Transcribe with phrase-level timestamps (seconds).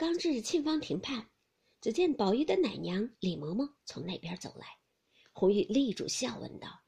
[0.00, 1.28] 刚至沁芳亭畔，
[1.82, 4.66] 只见宝玉的奶娘李嬷嬷从那边走来。
[5.30, 6.80] 红玉立住笑问道：“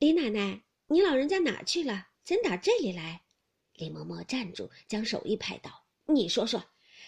[0.00, 2.08] 李奶奶，你老人家哪去了？
[2.24, 3.22] 怎打这里来？”
[3.74, 6.60] 李嬷嬷站住，将手一拍道：“你说说，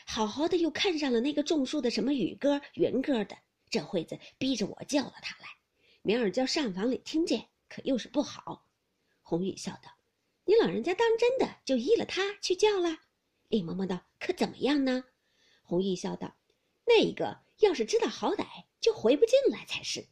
[0.06, 3.36] 好好的又看上了那个种树的什么雨哥、云哥的，
[3.68, 5.48] 这会子逼着我叫了他来，
[6.02, 8.64] 明儿叫上房里听见，可又是不好。”
[9.22, 9.90] 红玉笑道
[10.46, 12.96] ：“你老人家当真的就依了他去叫了？”
[13.48, 15.04] 李嬷嬷道：“可怎么样呢？”
[15.64, 16.36] 红玉笑道
[16.86, 18.46] ：“那一个要是知道好歹，
[18.80, 20.06] 就回不进来才是。”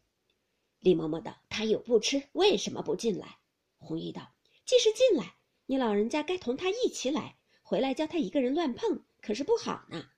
[0.81, 3.39] 李嬷嬷道：“他又不吃，为什么不进来？”
[3.79, 5.37] 红玉道：“即是进来。”
[5.69, 10.09] 你老人家该同他一起来，回来叫他一个人乱碰，可是不好呢。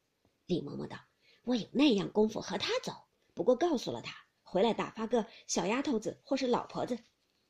[0.46, 0.98] 李嬷嬷道
[1.44, 2.92] ：“我有那样功夫和他走，
[3.34, 6.98] 不过告诉了他，回来打发个小丫头子或是老婆子，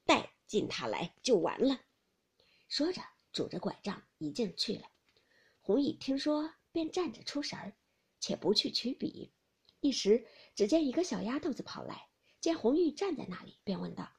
[0.06, 1.80] 带进他来就完了。”
[2.70, 4.82] 说着，拄着拐杖一径去了。
[5.68, 7.74] 红姨听说，便站着出神儿，
[8.20, 9.34] 且不去取笔。
[9.80, 12.08] 一时，只见一个小丫头子跑来，
[12.40, 14.10] 见红玉站在那里，便问道：“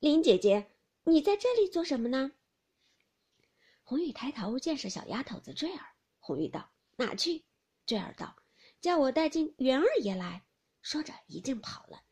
[0.00, 0.70] 林姐姐，
[1.04, 2.32] 你在这里做什么呢？”
[3.82, 5.82] 红玉抬头见是小丫头子坠儿，
[6.18, 7.46] 红玉道：“哪去？”
[7.86, 8.36] 坠儿道
[8.82, 10.44] ：“叫我带进元二爷来。”
[10.82, 12.02] 说着一径跑了。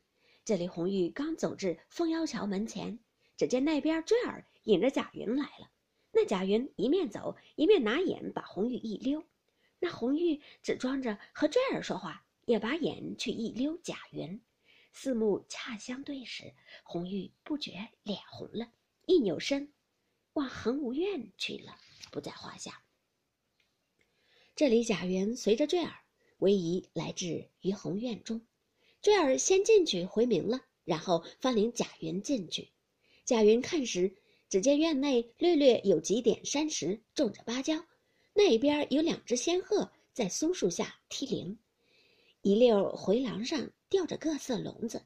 [0.43, 2.97] 这里红玉刚走至凤腰桥门前，
[3.37, 5.69] 只见那边坠儿引着贾云来了。
[6.11, 9.23] 那贾云一面走一面拿眼把红玉一溜，
[9.79, 14.41] 那红玉只装着和坠儿说话，也把眼去一溜贾云。
[14.93, 16.53] 四目恰相对时，
[16.83, 18.71] 红玉不觉脸红了，
[19.05, 19.71] 一扭身。
[20.33, 21.77] 往恒无院去了，
[22.11, 22.83] 不在话下。
[24.55, 25.93] 这里贾云随着坠儿
[26.37, 28.45] 唯一来至于恒院中，
[29.01, 32.69] 坠儿先进去回明了，然后方领贾云进去。
[33.23, 34.15] 贾云看时，
[34.51, 37.85] 只见院内略略有几点山石，种着芭蕉，
[38.33, 41.57] 那边有两只仙鹤在松树下踢铃，
[42.41, 45.05] 一溜回廊上吊着各色笼子，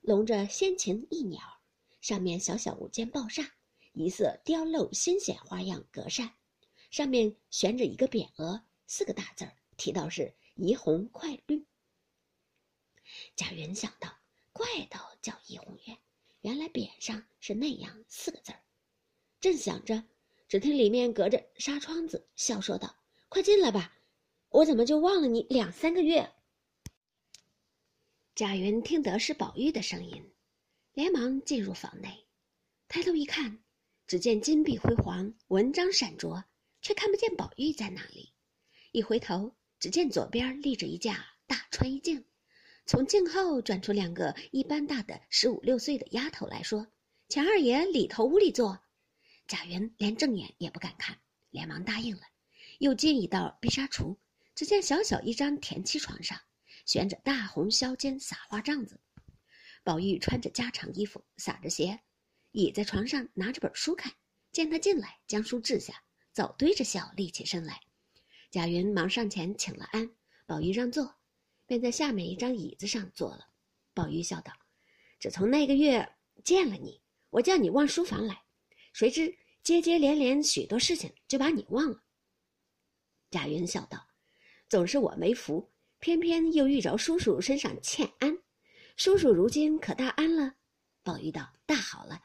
[0.00, 1.42] 笼着仙禽异鸟，
[2.00, 3.46] 上面小小五间抱厦。
[3.92, 6.32] 一色雕镂新鲜花样格扇，
[6.90, 11.62] 上面悬着一个匾额，四个大字儿，提到是“怡红快绿”。
[13.36, 14.10] 贾云想到，
[14.54, 15.98] 怪道叫怡红院，
[16.40, 18.62] 原来匾上是那样四个字儿。
[19.46, 20.02] 正想着，
[20.48, 22.96] 只听里面隔着纱窗子笑说道
[23.30, 23.96] ：“快进来吧，
[24.48, 26.32] 我怎么就忘了你两三个月？”
[28.34, 30.32] 贾云听得是宝玉的声音，
[30.94, 32.26] 连忙进入房内，
[32.88, 33.62] 抬头一看。
[34.08, 36.42] 只见金碧辉煌，文章闪着，
[36.82, 38.32] 却看不见宝玉在哪里。
[38.90, 42.24] 一回头，只见左边立着一架大穿衣镜，
[42.84, 46.88] 从镜后转出两个一般大的十五六岁的丫头来说
[47.30, 48.80] ：“钱二爷里头屋里坐。”
[49.46, 51.18] 贾云连正眼也不敢看，
[51.50, 52.22] 连忙答应了。
[52.78, 54.16] 又进一道碧纱橱，
[54.54, 56.38] 只见小小一张田七床上，
[56.84, 59.00] 悬着大红削尖撒花帐子，
[59.84, 62.00] 宝玉穿着家常衣服，撒着鞋。
[62.52, 64.12] 倚在床上拿着本书看，
[64.50, 66.02] 见他进来，将书掷下，
[66.32, 67.80] 早堆着笑立起身来。
[68.50, 70.10] 贾云忙上前请了安，
[70.46, 71.16] 宝玉让座，
[71.66, 73.48] 便在下面一张椅子上坐了。
[73.92, 74.52] 宝玉笑道
[75.20, 78.42] ：“只从那个月见了你，我叫你往书房来，
[78.96, 82.02] 谁知接接连连许多事情，就把你忘了。”
[83.30, 84.08] 贾云笑道
[84.70, 88.38] ：“总是我没福，偏偏又遇着叔叔身上欠安。
[88.96, 90.54] 叔叔如今可大安了？”
[91.04, 92.22] 宝玉道：“大好了。”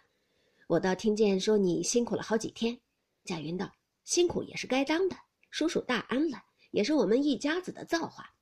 [0.68, 2.80] 我倒听见说你辛苦了好几天，
[3.26, 3.70] 贾云道
[4.06, 5.18] ：“辛苦也是该当的。
[5.50, 8.34] 叔叔大安了，也是我们一家子的造化。”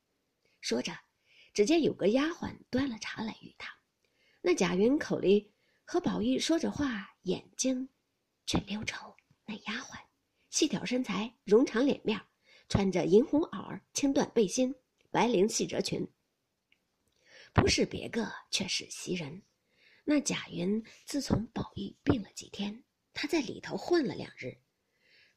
[0.62, 0.96] 说着，
[1.52, 3.74] 只见有个丫鬟端了茶来与他。
[4.40, 5.50] 那贾云口里
[5.84, 7.88] 和宝玉说着话，眼睛
[8.50, 9.14] 却溜瞅
[9.46, 9.96] 那丫鬟，
[10.48, 12.20] 细挑身材，容长脸面，
[12.68, 14.74] 穿着银红袄青缎背心，
[15.12, 16.04] 白绫细褶裙，
[17.52, 19.44] 不是别个，却是袭人。
[20.02, 22.82] 那贾云自从宝玉病了几天，
[23.14, 24.58] 他在里头混了两日，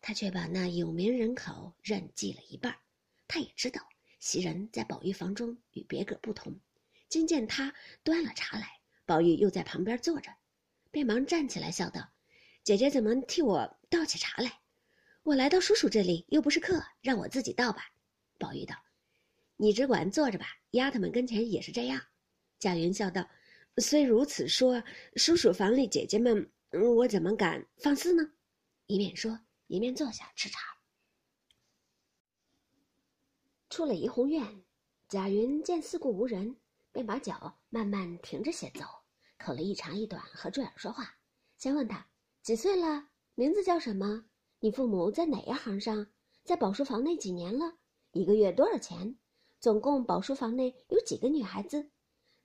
[0.01, 2.75] 他却把那有名人口认记了一半。
[3.27, 3.87] 他也知道
[4.19, 6.59] 袭人在宝玉房中与别个不同。
[7.09, 10.31] 今见他端了茶来，宝玉又在旁边坐着，
[10.89, 12.09] 便忙站起来笑道
[12.63, 14.61] ：“姐姐怎么替我倒起茶来？
[15.23, 17.81] 我来到叔叔这里又不是客，让我自己倒吧。”
[18.39, 18.75] 宝玉道
[19.57, 22.01] ：“你只管坐着吧，丫头们跟前也是这样。”
[22.59, 23.29] 贾云笑道。
[23.77, 24.83] 虽如此说，
[25.15, 28.31] 叔叔房里姐姐们，我怎么敢放肆呢？
[28.85, 30.59] 一面说，一面坐下吃茶。
[33.69, 34.63] 出了怡红院，
[35.09, 36.55] 贾云见四顾无人，
[36.91, 38.85] 便把脚慢慢停着些走，
[39.39, 41.17] 口了一长一短和坠儿说话。
[41.57, 42.07] 先问他
[42.43, 44.25] 几岁了，名字叫什么？
[44.59, 46.07] 你父母在哪一行上？
[46.43, 47.77] 在宝书房内几年了？
[48.11, 49.17] 一个月多少钱？
[49.61, 51.89] 总共宝书房内有几个女孩子？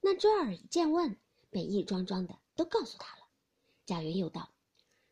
[0.00, 1.18] 那坠儿一见问，
[1.50, 3.24] 便一桩桩的都告诉他了。
[3.86, 4.50] 贾云又道：“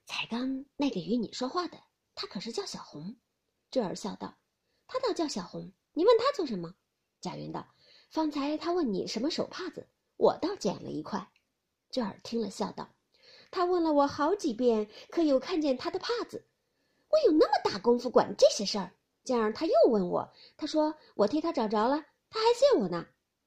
[0.06, 1.76] 才刚那个与你说话的，
[2.14, 3.16] 他可是叫小红。”
[3.72, 4.38] 坠儿笑道
[4.86, 6.76] ：“他倒叫小红，你问他做什么？”
[7.20, 7.74] 贾云道
[8.08, 11.28] ：“方才他问你什么手帕子，我倒捡了一块。”
[11.90, 12.94] 坠儿听了笑道
[13.56, 16.44] ：“他问了我好几遍，可有看见他的帕子？
[17.08, 18.92] 我有那么大功夫管这些事儿？
[19.24, 23.06] 这样他又问我，他说我替他找着了，他还谢我呢。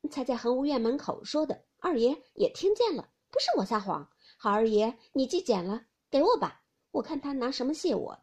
[0.09, 4.09] 才在恒芜院门口说的，二爷也听见了，不是我撒谎。
[4.39, 8.19] 好二爷，你既捡了，给我吧，我看他拿什么谢我。”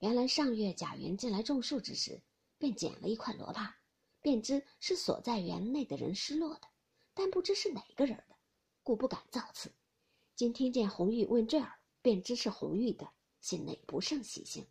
[0.00, 2.20] 原来上月贾云进来种树之时，
[2.58, 3.74] 便捡了一块罗帕，
[4.20, 6.68] 便知是所在园内的人失落的，
[7.14, 8.36] 但不知是哪个人的。
[8.82, 9.72] 故不敢造次。
[10.40, 11.70] 今听见红玉问坠儿，
[12.00, 13.10] 便知是红玉的，
[13.42, 14.66] 心内不胜喜兴。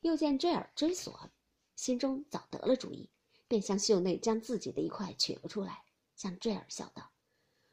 [0.00, 1.28] 又见坠儿追索，
[1.76, 3.10] 心中早得了主意，
[3.46, 5.84] 便向袖内将自己的一块取了出来，
[6.16, 7.12] 向坠儿笑道：“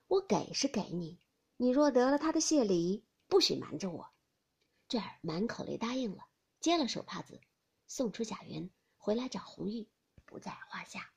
[0.07, 1.17] 我给是给你，
[1.55, 4.09] 你若得了他的谢礼，不许瞒着我。”
[4.89, 6.25] 坠儿满口里答应了，
[6.59, 7.39] 接了手帕子，
[7.87, 9.87] 送出贾云，回来找红玉，
[10.25, 11.09] 不在话下。